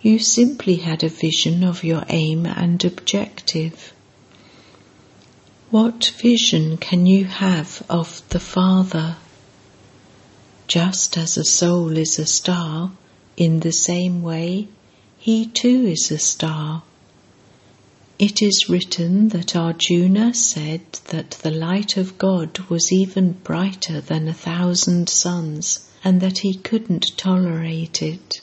You 0.03 0.19
simply 0.19 0.75
had 0.75 1.03
a 1.03 1.09
vision 1.09 1.63
of 1.63 1.83
your 1.83 2.05
aim 2.09 2.45
and 2.45 2.85
objective. 2.85 3.91
What 5.71 6.13
vision 6.21 6.77
can 6.77 7.07
you 7.07 7.25
have 7.25 7.81
of 7.89 8.21
the 8.29 8.39
Father? 8.39 9.17
Just 10.67 11.17
as 11.17 11.37
a 11.37 11.43
soul 11.43 11.97
is 11.97 12.19
a 12.19 12.27
star, 12.27 12.91
in 13.35 13.61
the 13.61 13.71
same 13.71 14.21
way, 14.21 14.67
he 15.29 15.45
too 15.45 15.85
is 15.85 16.09
a 16.09 16.17
star. 16.17 16.81
It 18.17 18.41
is 18.41 18.67
written 18.67 19.29
that 19.29 19.55
Arjuna 19.55 20.33
said 20.33 20.81
that 21.09 21.37
the 21.43 21.51
light 21.51 21.97
of 21.97 22.17
God 22.17 22.57
was 22.67 22.91
even 22.91 23.33
brighter 23.33 24.01
than 24.01 24.27
a 24.27 24.33
thousand 24.33 25.07
suns 25.07 25.87
and 26.03 26.19
that 26.19 26.39
he 26.39 26.55
couldn't 26.55 27.15
tolerate 27.15 28.01
it. 28.01 28.41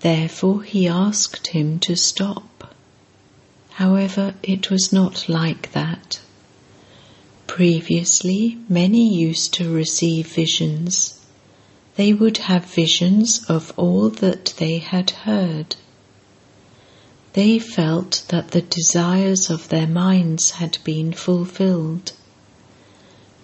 Therefore 0.00 0.64
he 0.64 0.88
asked 0.88 1.46
him 1.46 1.78
to 1.86 1.94
stop. 1.94 2.74
However, 3.74 4.34
it 4.42 4.72
was 4.72 4.92
not 4.92 5.28
like 5.28 5.70
that. 5.70 6.18
Previously, 7.46 8.58
many 8.68 9.14
used 9.14 9.54
to 9.54 9.72
receive 9.72 10.26
visions. 10.26 11.17
They 11.98 12.14
would 12.14 12.38
have 12.38 12.64
visions 12.64 13.44
of 13.46 13.74
all 13.76 14.08
that 14.24 14.54
they 14.56 14.78
had 14.78 15.10
heard 15.10 15.76
they 17.38 17.60
felt 17.60 18.24
that 18.30 18.50
the 18.50 18.62
desires 18.62 19.48
of 19.48 19.68
their 19.68 19.86
minds 19.86 20.50
had 20.52 20.78
been 20.82 21.12
fulfilled. 21.12 22.10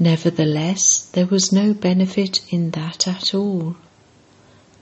Nevertheless, 0.00 1.08
there 1.12 1.26
was 1.26 1.52
no 1.52 1.74
benefit 1.74 2.40
in 2.48 2.72
that 2.72 3.06
at 3.06 3.34
all. 3.34 3.76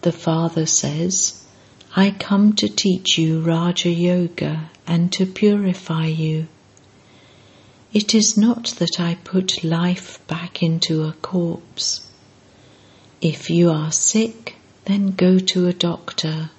The 0.00 0.12
Father 0.12 0.64
says, 0.64 1.44
I 1.94 2.10
come 2.10 2.54
to 2.54 2.68
teach 2.68 3.18
you 3.18 3.40
Raja 3.40 3.90
Yoga 3.90 4.70
and 4.86 5.12
to 5.12 5.26
purify 5.26 6.06
you. 6.06 6.46
It 7.92 8.14
is 8.14 8.36
not 8.38 8.66
that 8.78 8.98
I 8.98 9.16
put 9.16 9.62
life 9.62 10.26
back 10.26 10.62
into 10.62 11.02
a 11.04 11.12
corpse. 11.12 12.08
If 13.22 13.50
you 13.50 13.70
are 13.70 13.92
sick, 13.92 14.56
then 14.86 15.12
go 15.12 15.38
to 15.38 15.68
a 15.68 15.72
doctor 15.72 16.50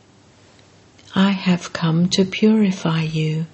I 1.14 1.30
have 1.30 1.74
come 1.74 2.10
to 2.12 2.26
purify 2.26 3.02
you. 3.02 3.46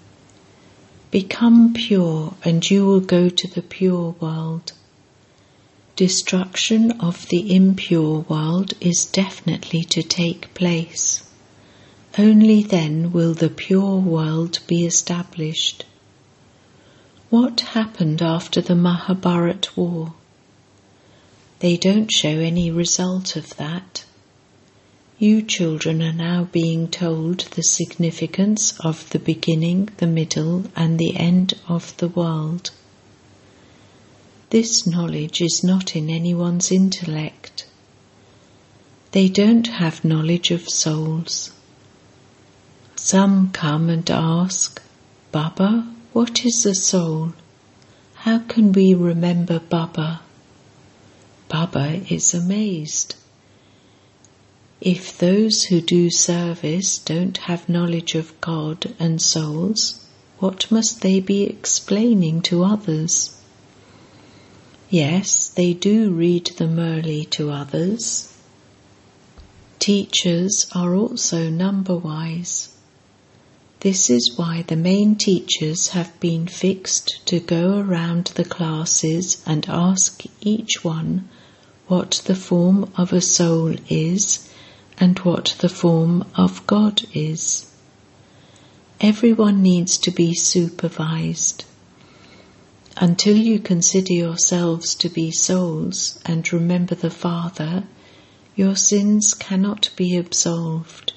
Become 1.12 1.74
pure, 1.74 2.36
and 2.46 2.70
you 2.70 2.86
will 2.86 3.02
go 3.02 3.28
to 3.28 3.48
the 3.50 3.64
pure 3.64 4.12
world. 4.22 4.72
Destruction 5.98 6.92
of 7.02 7.28
the 7.28 7.54
impure 7.54 8.20
world 8.30 8.76
is 8.80 9.06
definitely 9.06 9.82
to 9.86 10.04
take 10.04 10.54
place. 10.54 11.24
Only 12.18 12.64
then 12.64 13.12
will 13.12 13.34
the 13.34 13.50
pure 13.50 13.98
world 13.98 14.60
be 14.68 14.86
established. 14.86 15.84
What 17.30 17.60
happened 17.76 18.22
after 18.22 18.62
the 18.62 18.76
Mahabharat 18.76 19.76
war? 19.76 20.14
They 21.60 21.76
don't 21.76 22.10
show 22.10 22.30
any 22.30 22.72
result 22.72 23.36
of 23.36 23.56
that. 23.58 24.06
You 25.18 25.42
children 25.42 26.02
are 26.02 26.14
now 26.14 26.46
being 26.46 26.88
told 26.88 27.40
the 27.52 27.64
significance 27.64 28.80
of 28.80 29.10
the 29.10 29.20
beginning, 29.20 29.90
the 29.98 30.08
middle, 30.08 30.64
and 30.74 30.98
the 30.98 31.18
end 31.18 31.56
of 31.68 31.98
the 31.98 32.08
world. 32.08 32.72
This 34.52 34.88
knowledge 34.88 35.42
is 35.42 35.62
not 35.62 35.98
in 35.98 36.10
anyone's 36.10 36.72
intellect. 36.72 37.66
They 39.12 39.28
don't 39.28 39.68
have 39.68 40.06
knowledge 40.06 40.52
of 40.52 40.70
souls. 40.70 41.52
Some 42.96 43.52
come 43.52 43.90
and 43.90 44.10
ask, 44.10 44.82
Baba, 45.34 45.94
what 46.14 46.46
is 46.46 46.66
a 46.66 46.74
soul? 46.74 47.34
How 48.14 48.40
can 48.40 48.72
we 48.72 48.94
remember 48.94 49.60
Baba? 49.60 50.22
Baba 51.72 52.02
is 52.12 52.34
amazed. 52.34 53.14
If 54.82 55.16
those 55.20 55.66
who 55.66 55.82
do 55.82 56.10
service 56.10 56.98
don't 56.98 57.38
have 57.38 57.70
knowledge 57.70 58.16
of 58.16 58.42
God 58.42 58.96
and 58.98 59.22
souls, 59.22 60.04
what 60.40 60.72
must 60.72 61.02
they 61.02 61.20
be 61.20 61.44
explaining 61.44 62.42
to 62.50 62.64
others? 62.64 63.38
Yes, 64.90 65.48
they 65.50 65.74
do 65.74 66.10
read 66.10 66.48
the 66.58 66.66
Murli 66.66 67.30
to 67.32 67.52
others. 67.52 68.34
Teachers 69.78 70.66
are 70.74 70.96
also 70.96 71.52
number 71.52 71.96
wise. 71.96 72.70
This 73.82 74.10
is 74.10 74.34
why 74.36 74.64
the 74.64 74.76
main 74.76 75.16
teachers 75.16 75.90
have 75.90 76.20
been 76.20 76.48
fixed 76.48 77.24
to 77.28 77.40
go 77.40 77.78
around 77.78 78.32
the 78.34 78.44
classes 78.44 79.44
and 79.46 79.70
ask 79.70 80.24
each 80.42 80.84
one 80.84 81.30
what 81.90 82.22
the 82.26 82.36
form 82.36 82.90
of 82.96 83.12
a 83.12 83.20
soul 83.20 83.76
is 83.90 84.48
and 85.00 85.18
what 85.20 85.56
the 85.60 85.68
form 85.68 86.24
of 86.36 86.66
God 86.68 87.02
is. 87.14 87.66
Everyone 89.02 89.64
needs 89.64 89.98
to 89.98 90.12
be 90.12 90.34
supervised. 90.36 91.66
Until 92.96 93.36
you 93.36 93.60
consider 93.60 94.14
yourselves 94.14 94.94
to 94.96 95.10
be 95.10 95.32
souls 95.32 96.20
and 96.26 96.52
remember 96.54 96.94
the 96.94 97.10
Father, 97.10 97.86
your 98.56 98.76
sins 98.76 99.34
cannot 99.34 99.90
be 99.96 100.16
absolved. 100.16 101.14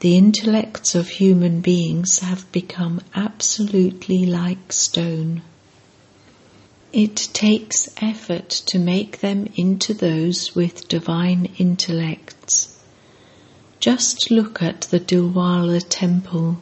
The 0.00 0.16
intellects 0.16 0.94
of 0.94 1.08
human 1.08 1.60
beings 1.60 2.20
have 2.20 2.50
become 2.50 3.00
absolutely 3.14 4.24
like 4.24 4.72
stone. 4.72 5.42
It 6.92 7.16
takes 7.34 7.90
effort 8.00 8.48
to 8.48 8.78
make 8.78 9.20
them 9.20 9.46
into 9.56 9.92
those 9.92 10.54
with 10.54 10.88
divine 10.88 11.50
intellects. 11.58 12.78
Just 13.78 14.30
look 14.30 14.62
at 14.62 14.82
the 14.82 14.98
Dilwara 14.98 15.82
temple. 15.86 16.58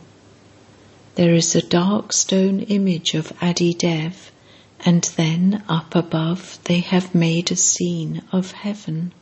There 1.15 1.33
is 1.33 1.55
a 1.55 1.63
dark 1.63 2.13
stone 2.13 2.61
image 2.61 3.15
of 3.15 3.33
Adi 3.41 3.73
Dev, 3.73 4.33
and 4.85 5.05
then 5.17 5.63
up 5.69 5.95
above 5.95 6.59
they 6.65 6.81
have 6.81 7.15
made 7.15 7.53
a 7.53 7.57
scene 7.57 8.23
of 8.33 8.51
heaven. 8.51 9.13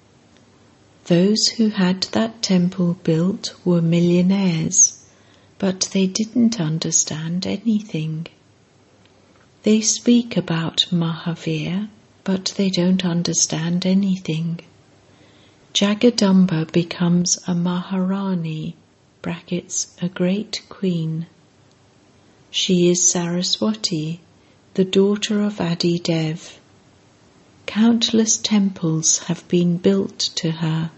Those 1.04 1.48
who 1.48 1.68
had 1.68 2.04
that 2.12 2.40
temple 2.40 2.96
built 3.04 3.54
were 3.62 3.82
millionaires, 3.82 5.04
but 5.58 5.90
they 5.92 6.06
didn't 6.06 6.58
understand 6.58 7.46
anything. 7.46 8.26
They 9.64 9.80
speak 9.80 10.36
about 10.36 10.84
Mahavir, 10.90 11.88
but 12.22 12.52
they 12.58 12.68
don't 12.68 13.02
understand 13.02 13.86
anything. 13.86 14.60
Jagadamba 15.72 16.70
becomes 16.70 17.38
a 17.46 17.54
Maharani, 17.54 18.76
brackets, 19.22 19.96
a 20.02 20.10
great 20.10 20.60
queen. 20.68 21.24
She 22.50 22.90
is 22.90 23.08
Saraswati, 23.08 24.20
the 24.74 24.84
daughter 24.84 25.40
of 25.40 25.58
Adi 25.62 25.98
Dev. 25.98 26.60
Countless 27.64 28.36
temples 28.36 29.20
have 29.28 29.48
been 29.48 29.78
built 29.78 30.18
to 30.34 30.50
her. 30.50 30.90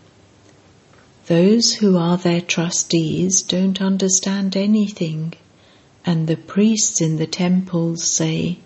Those 1.27 1.75
who 1.75 1.97
are 1.97 2.17
their 2.17 2.41
trustees 2.41 3.43
don't 3.43 3.81
understand 3.81 4.57
anything 4.57 5.35
and 6.07 6.29
the 6.29 6.37
priests 6.37 7.01
in 7.01 7.17
the 7.17 7.27
temples 7.27 8.05
say, 8.05 8.57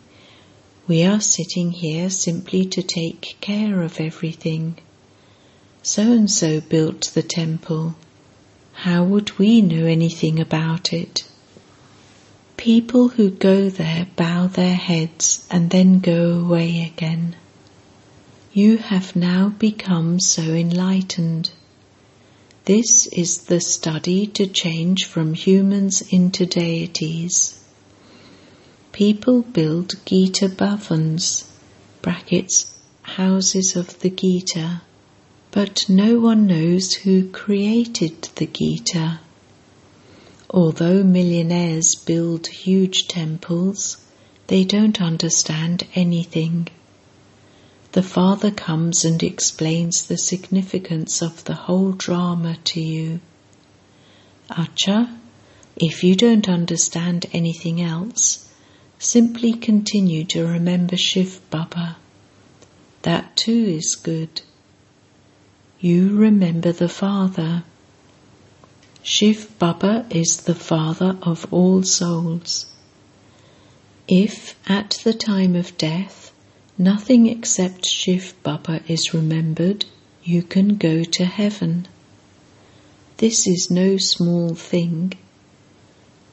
We 0.87 1.05
are 1.05 1.23
sitting 1.23 1.71
here 1.73 2.11
simply 2.11 2.67
to 2.67 2.83
take 2.83 3.39
care 3.41 3.81
of 3.83 3.99
everything. 3.99 4.77
So 5.83 6.03
and 6.03 6.31
so 6.31 6.61
built 6.61 7.11
the 7.15 7.23
temple. 7.23 7.97
How 8.75 9.05
would 9.05 9.39
we 9.39 9.63
know 9.63 9.87
anything 9.87 10.39
about 10.39 10.93
it? 10.93 11.25
People 12.59 13.09
who 13.09 13.31
go 13.31 13.71
there 13.71 14.07
bow 14.17 14.47
their 14.47 14.75
heads 14.75 15.47
and 15.51 15.71
then 15.71 16.01
go 16.01 16.33
away 16.41 16.83
again. 16.83 17.37
You 18.53 18.77
have 18.77 19.17
now 19.17 19.49
become 19.49 20.21
so 20.21 20.43
enlightened 20.43 21.51
this 22.67 23.07
is 23.07 23.43
the 23.45 23.61
study 23.61 24.27
to 24.27 24.47
change 24.47 25.07
from 25.07 25.35
humans 25.35 26.03
into 26.11 26.45
deities. 26.45 27.59
People 28.93 29.43
build 29.43 29.95
Gita 30.05 30.49
bhavans, 30.49 31.45
brackets, 32.03 32.79
houses 33.03 33.77
of 33.77 33.99
the 34.01 34.11
Gita, 34.11 34.83
but 35.51 35.89
no 35.89 36.21
one 36.21 36.47
knows 36.47 36.93
who 36.93 37.31
created 37.31 38.23
the 38.37 38.47
Gita. 38.47 39.21
Although 40.51 41.03
millionaires 41.03 41.95
build 41.95 42.47
huge 42.47 43.09
temples, 43.09 43.97
they 44.49 44.65
don't 44.65 45.01
understand 45.01 45.87
anything 45.95 46.69
the 47.93 48.03
Father 48.03 48.53
comes 48.53 49.05
and 49.05 49.21
explains 49.23 50.07
the 50.07 50.17
significance 50.17 51.23
of 51.23 51.43
the 51.45 51.55
whole 51.55 51.91
drama 51.91 52.57
to 52.63 52.81
you. 52.81 53.21
Acha, 54.49 55.17
if 55.77 56.05
you 56.05 56.15
don't 56.15 56.49
understand 56.49 57.27
anything 57.33 57.81
else, 57.81 58.49
simply 58.99 59.55
continue 59.55 60.25
to 60.25 60.47
remember 60.47 60.97
Shiv 60.97 61.41
Baba. 61.51 61.97
that 63.03 63.37
too 63.37 63.65
is 63.81 63.97
good. 63.97 64.43
You 65.81 66.17
remember 66.17 66.71
the 66.73 66.89
Father. 66.89 67.65
Shiv 69.03 69.59
Baba 69.59 70.07
is 70.11 70.43
the 70.43 70.55
Father 70.55 71.17
of 71.23 71.53
all 71.53 71.83
souls. 71.83 72.67
If 74.07 74.55
at 74.69 75.01
the 75.03 75.15
time 75.15 75.57
of 75.57 75.77
death 75.79 76.31
nothing 76.81 77.27
except 77.27 77.85
Shiv 77.85 78.33
Baba 78.43 78.81
is 78.89 79.13
remembered, 79.13 79.85
you 80.25 80.43
can 80.43 80.77
go 80.79 81.05
to 81.05 81.25
heaven. 81.27 81.87
This 83.19 83.47
is 83.47 83.71
no 83.71 83.99
small 83.99 84.55
thing. 84.55 85.13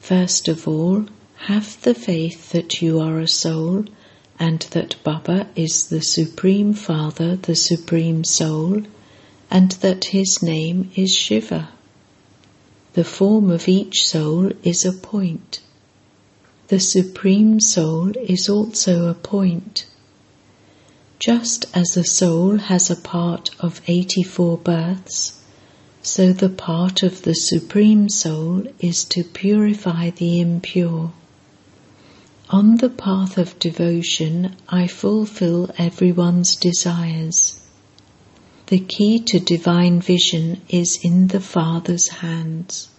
First 0.00 0.48
of 0.48 0.66
all, 0.66 1.04
have 1.36 1.78
the 1.82 1.94
faith 1.94 2.52
that 2.52 2.80
you 2.80 2.98
are 2.98 3.18
a 3.20 3.28
soul 3.28 3.84
and 4.38 4.60
that 4.70 4.96
Baba 5.04 5.48
is 5.54 5.88
the 5.88 6.00
Supreme 6.00 6.72
Father, 6.72 7.36
the 7.36 7.54
Supreme 7.54 8.24
Soul, 8.24 8.84
and 9.50 9.72
that 9.82 10.06
his 10.06 10.42
name 10.42 10.90
is 10.96 11.14
Shiva. 11.14 11.68
The 12.94 13.04
form 13.04 13.50
of 13.50 13.68
each 13.68 14.08
soul 14.08 14.52
is 14.62 14.86
a 14.86 14.94
point. 14.94 15.60
The 16.68 16.80
Supreme 16.80 17.60
Soul 17.60 18.16
is 18.16 18.48
also 18.48 19.10
a 19.10 19.14
point. 19.14 19.84
Just 21.18 21.66
as 21.74 21.96
a 21.96 22.04
soul 22.04 22.58
has 22.58 22.90
a 22.90 22.96
part 22.96 23.50
of 23.58 23.80
84 23.88 24.58
births, 24.58 25.32
so 26.00 26.32
the 26.32 26.48
part 26.48 27.02
of 27.02 27.22
the 27.22 27.34
Supreme 27.34 28.08
Soul 28.08 28.68
is 28.78 29.02
to 29.06 29.24
purify 29.24 30.10
the 30.10 30.40
impure. 30.40 31.12
On 32.50 32.76
the 32.76 32.88
path 32.88 33.36
of 33.36 33.58
devotion, 33.58 34.54
I 34.68 34.86
fulfill 34.86 35.70
everyone's 35.76 36.54
desires. 36.54 37.60
The 38.68 38.78
key 38.78 39.18
to 39.18 39.40
divine 39.40 40.00
vision 40.00 40.60
is 40.68 41.00
in 41.02 41.26
the 41.28 41.40
Father's 41.40 42.08
hands. 42.08 42.90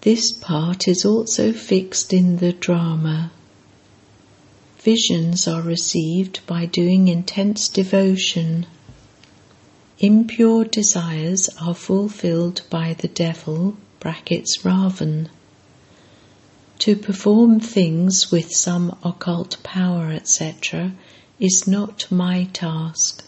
This 0.00 0.32
part 0.32 0.88
is 0.88 1.04
also 1.04 1.52
fixed 1.52 2.14
in 2.14 2.38
the 2.38 2.54
drama. 2.54 3.32
Visions 4.82 5.46
are 5.46 5.62
received 5.62 6.40
by 6.44 6.66
doing 6.66 7.06
intense 7.06 7.68
devotion. 7.68 8.66
Impure 10.00 10.64
desires 10.64 11.48
are 11.60 11.74
fulfilled 11.74 12.62
by 12.68 12.92
the 12.94 13.06
devil, 13.06 13.76
brackets 14.00 14.64
Ravan. 14.64 15.28
To 16.80 16.96
perform 16.96 17.60
things 17.60 18.32
with 18.32 18.52
some 18.52 18.98
occult 19.04 19.62
power, 19.62 20.10
etc., 20.10 20.94
is 21.38 21.64
not 21.68 22.10
my 22.10 22.48
task. 22.52 23.24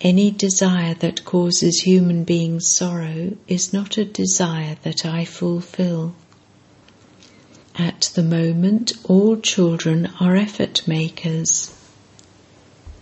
Any 0.00 0.30
desire 0.30 0.94
that 0.94 1.24
causes 1.24 1.80
human 1.80 2.22
beings 2.22 2.64
sorrow 2.64 3.36
is 3.48 3.72
not 3.72 3.98
a 3.98 4.04
desire 4.04 4.76
that 4.84 5.04
I 5.04 5.24
fulfill. 5.24 6.14
At 7.80 8.10
the 8.14 8.24
moment, 8.24 8.92
all 9.04 9.36
children 9.36 10.10
are 10.18 10.34
effort 10.34 10.82
makers. 10.88 11.70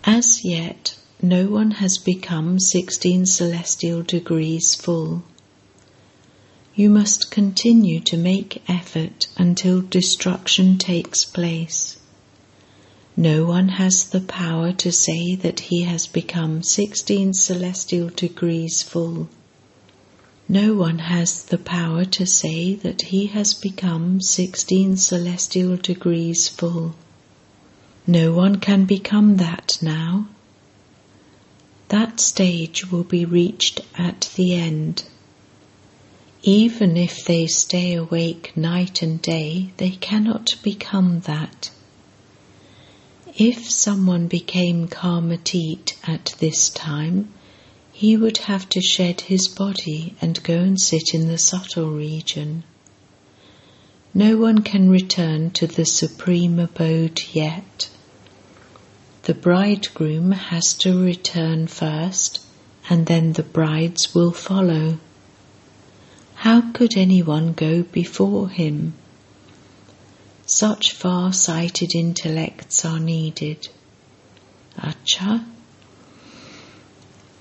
As 0.03 0.45
yet, 0.45 0.93
no 1.19 1.47
one 1.47 1.71
has 1.71 1.97
become 1.97 2.59
16 2.59 3.25
celestial 3.25 4.03
degrees 4.03 4.75
full. 4.75 5.23
You 6.75 6.91
must 6.91 7.31
continue 7.31 7.99
to 8.01 8.17
make 8.17 8.61
effort 8.67 9.25
until 9.35 9.81
destruction 9.81 10.77
takes 10.77 11.25
place. 11.25 11.97
No 13.15 13.45
one 13.45 13.69
has 13.69 14.03
the 14.03 14.21
power 14.21 14.73
to 14.73 14.91
say 14.91 15.33
that 15.33 15.59
he 15.59 15.85
has 15.85 16.05
become 16.05 16.61
16 16.61 17.33
celestial 17.33 18.09
degrees 18.09 18.83
full. 18.83 19.27
No 20.49 20.75
one 20.75 20.99
has 20.99 21.43
the 21.43 21.57
power 21.57 22.05
to 22.05 22.25
say 22.25 22.73
that 22.75 23.01
he 23.01 23.27
has 23.27 23.53
become 23.53 24.21
16 24.21 24.95
celestial 24.95 25.75
degrees 25.75 26.47
full. 26.47 26.95
No 28.05 28.31
one 28.31 28.55
can 28.55 28.85
become 28.85 29.37
that 29.37 29.77
now. 29.81 30.27
That 31.89 32.21
stage 32.21 32.89
will 32.89 33.03
be 33.03 33.25
reached 33.25 33.81
at 33.97 34.29
the 34.35 34.53
end. 34.55 35.03
Even 36.43 36.95
if 36.95 37.25
they 37.25 37.47
stay 37.47 37.95
awake 37.95 38.55
night 38.55 39.01
and 39.01 39.21
day, 39.21 39.73
they 39.75 39.91
cannot 39.91 40.55
become 40.63 41.19
that. 41.21 41.71
If 43.35 43.69
someone 43.69 44.27
became 44.27 44.87
Karmatit 44.87 45.95
at 46.07 46.35
this 46.39 46.69
time, 46.69 47.33
he 47.97 48.15
would 48.15 48.37
have 48.37 48.69
to 48.69 48.79
shed 48.79 49.21
his 49.21 49.47
body 49.47 50.13
and 50.21 50.43
go 50.43 50.59
and 50.59 50.79
sit 50.79 51.15
in 51.15 51.27
the 51.27 51.37
subtle 51.39 51.89
region. 51.89 52.63
No 54.13 54.37
one 54.37 54.61
can 54.61 54.87
return 54.87 55.49
to 55.49 55.65
the 55.65 55.83
supreme 55.83 56.59
abode 56.59 57.19
yet. 57.31 57.89
The 59.23 59.33
bridegroom 59.33 60.31
has 60.31 60.75
to 60.75 61.03
return 61.03 61.65
first, 61.65 62.39
and 62.87 63.07
then 63.07 63.33
the 63.33 63.41
brides 63.41 64.13
will 64.13 64.31
follow. 64.31 64.99
How 66.35 66.69
could 66.73 66.95
anyone 66.95 67.53
go 67.53 67.81
before 67.81 68.49
him? 68.49 68.93
Such 70.45 70.91
far 70.91 71.33
sighted 71.33 71.95
intellects 71.95 72.85
are 72.85 72.99
needed. 72.99 73.69
Acha. 74.77 75.43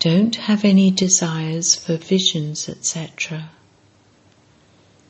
Don't 0.00 0.34
have 0.36 0.64
any 0.64 0.90
desires 0.90 1.74
for 1.74 1.98
visions, 1.98 2.70
etc. 2.70 3.50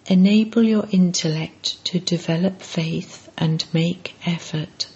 Enable 0.07 0.65
your 0.65 0.89
intellect 0.91 1.85
to 1.85 2.01
develop 2.01 2.61
faith 2.61 3.31
and 3.39 3.65
make 3.73 4.17
effort. 4.27 4.89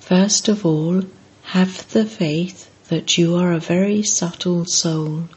First 0.00 0.48
of 0.48 0.66
all, 0.66 1.04
have 1.44 1.88
the 1.92 2.04
faith 2.04 2.68
that 2.88 3.16
you 3.16 3.36
are 3.36 3.52
a 3.52 3.60
very 3.60 4.02
subtle 4.02 4.64
soul 4.64 5.28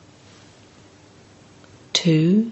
2. 1.94 2.52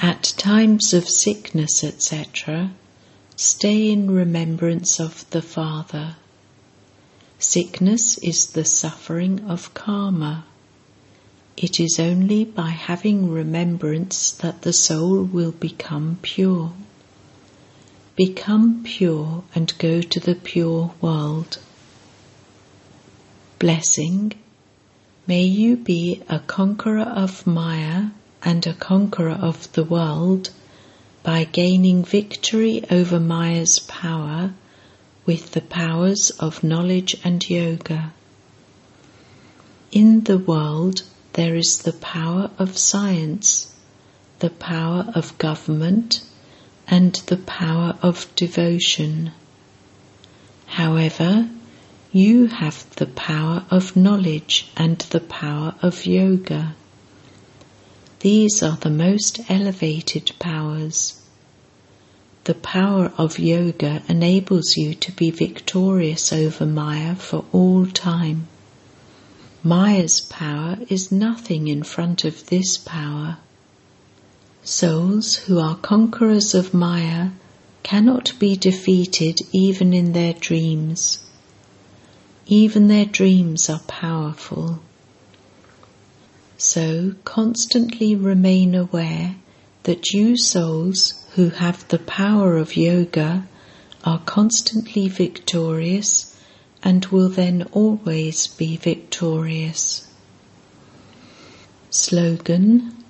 At 0.00 0.34
times 0.36 0.92
of 0.92 1.08
sickness, 1.08 1.84
etc., 1.84 2.72
stay 3.36 3.92
in 3.92 4.10
remembrance 4.10 4.98
of 4.98 5.30
the 5.30 5.42
Father. 5.42 6.16
Sickness 7.44 8.18
is 8.18 8.52
the 8.52 8.64
suffering 8.64 9.40
of 9.48 9.74
karma. 9.74 10.44
It 11.56 11.80
is 11.80 11.98
only 11.98 12.44
by 12.44 12.70
having 12.70 13.32
remembrance 13.32 14.30
that 14.30 14.62
the 14.62 14.72
soul 14.72 15.24
will 15.24 15.50
become 15.50 16.20
pure. 16.22 16.72
Become 18.14 18.84
pure 18.84 19.42
and 19.56 19.76
go 19.78 20.00
to 20.00 20.20
the 20.20 20.36
pure 20.36 20.94
world. 21.00 21.58
Blessing. 23.58 24.34
May 25.26 25.42
you 25.42 25.76
be 25.76 26.22
a 26.28 26.38
conqueror 26.38 27.00
of 27.00 27.44
Maya 27.44 28.10
and 28.44 28.64
a 28.68 28.72
conqueror 28.72 29.30
of 29.30 29.70
the 29.72 29.84
world 29.84 30.50
by 31.24 31.42
gaining 31.42 32.04
victory 32.04 32.84
over 32.88 33.18
Maya's 33.18 33.80
power 33.80 34.54
with 35.24 35.52
the 35.52 35.60
powers 35.60 36.30
of 36.30 36.64
knowledge 36.64 37.16
and 37.24 37.48
yoga. 37.48 38.12
In 39.90 40.24
the 40.24 40.38
world, 40.38 41.02
there 41.34 41.54
is 41.54 41.82
the 41.82 41.92
power 41.92 42.50
of 42.58 42.76
science, 42.76 43.74
the 44.40 44.50
power 44.50 45.06
of 45.14 45.38
government, 45.38 46.22
and 46.88 47.14
the 47.26 47.36
power 47.36 47.96
of 48.02 48.34
devotion. 48.34 49.32
However, 50.66 51.48
you 52.10 52.46
have 52.48 52.84
the 52.96 53.06
power 53.06 53.64
of 53.70 53.96
knowledge 53.96 54.70
and 54.76 54.98
the 54.98 55.20
power 55.20 55.74
of 55.80 56.04
yoga. 56.04 56.74
These 58.20 58.62
are 58.62 58.76
the 58.76 58.90
most 58.90 59.40
elevated 59.50 60.32
powers. 60.38 61.21
The 62.44 62.54
power 62.54 63.12
of 63.16 63.38
yoga 63.38 64.02
enables 64.08 64.76
you 64.76 64.94
to 64.94 65.12
be 65.12 65.30
victorious 65.30 66.32
over 66.32 66.66
Maya 66.66 67.14
for 67.14 67.44
all 67.52 67.86
time. 67.86 68.48
Maya's 69.62 70.20
power 70.20 70.78
is 70.88 71.12
nothing 71.12 71.68
in 71.68 71.84
front 71.84 72.24
of 72.24 72.46
this 72.46 72.76
power. 72.76 73.38
Souls 74.64 75.36
who 75.36 75.60
are 75.60 75.76
conquerors 75.76 76.52
of 76.52 76.74
Maya 76.74 77.28
cannot 77.84 78.32
be 78.40 78.56
defeated 78.56 79.38
even 79.52 79.94
in 79.94 80.12
their 80.12 80.32
dreams. 80.32 81.20
Even 82.46 82.88
their 82.88 83.04
dreams 83.04 83.70
are 83.70 83.82
powerful. 83.86 84.80
So 86.58 87.14
constantly 87.24 88.16
remain 88.16 88.74
aware 88.74 89.36
that 89.84 90.12
you 90.12 90.36
souls 90.36 91.26
who 91.34 91.48
have 91.50 91.86
the 91.88 91.98
power 91.98 92.56
of 92.56 92.76
yoga 92.76 93.46
are 94.04 94.20
constantly 94.20 95.08
victorious 95.08 96.36
and 96.82 97.06
will 97.06 97.28
then 97.28 97.62
always 97.72 98.46
be 98.46 98.76
victorious. 98.76 100.08
Slogan 101.90 103.04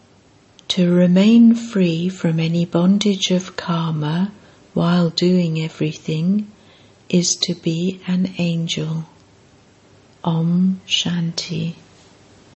To 0.68 0.90
remain 0.92 1.54
free 1.54 2.08
from 2.08 2.40
any 2.40 2.64
bondage 2.64 3.30
of 3.30 3.56
karma 3.56 4.32
while 4.74 5.10
doing 5.10 5.60
everything 5.60 6.50
is 7.08 7.36
to 7.36 7.54
be 7.54 8.00
an 8.06 8.34
angel. 8.38 9.04
Om 10.24 10.80
Shanti. 10.86 11.74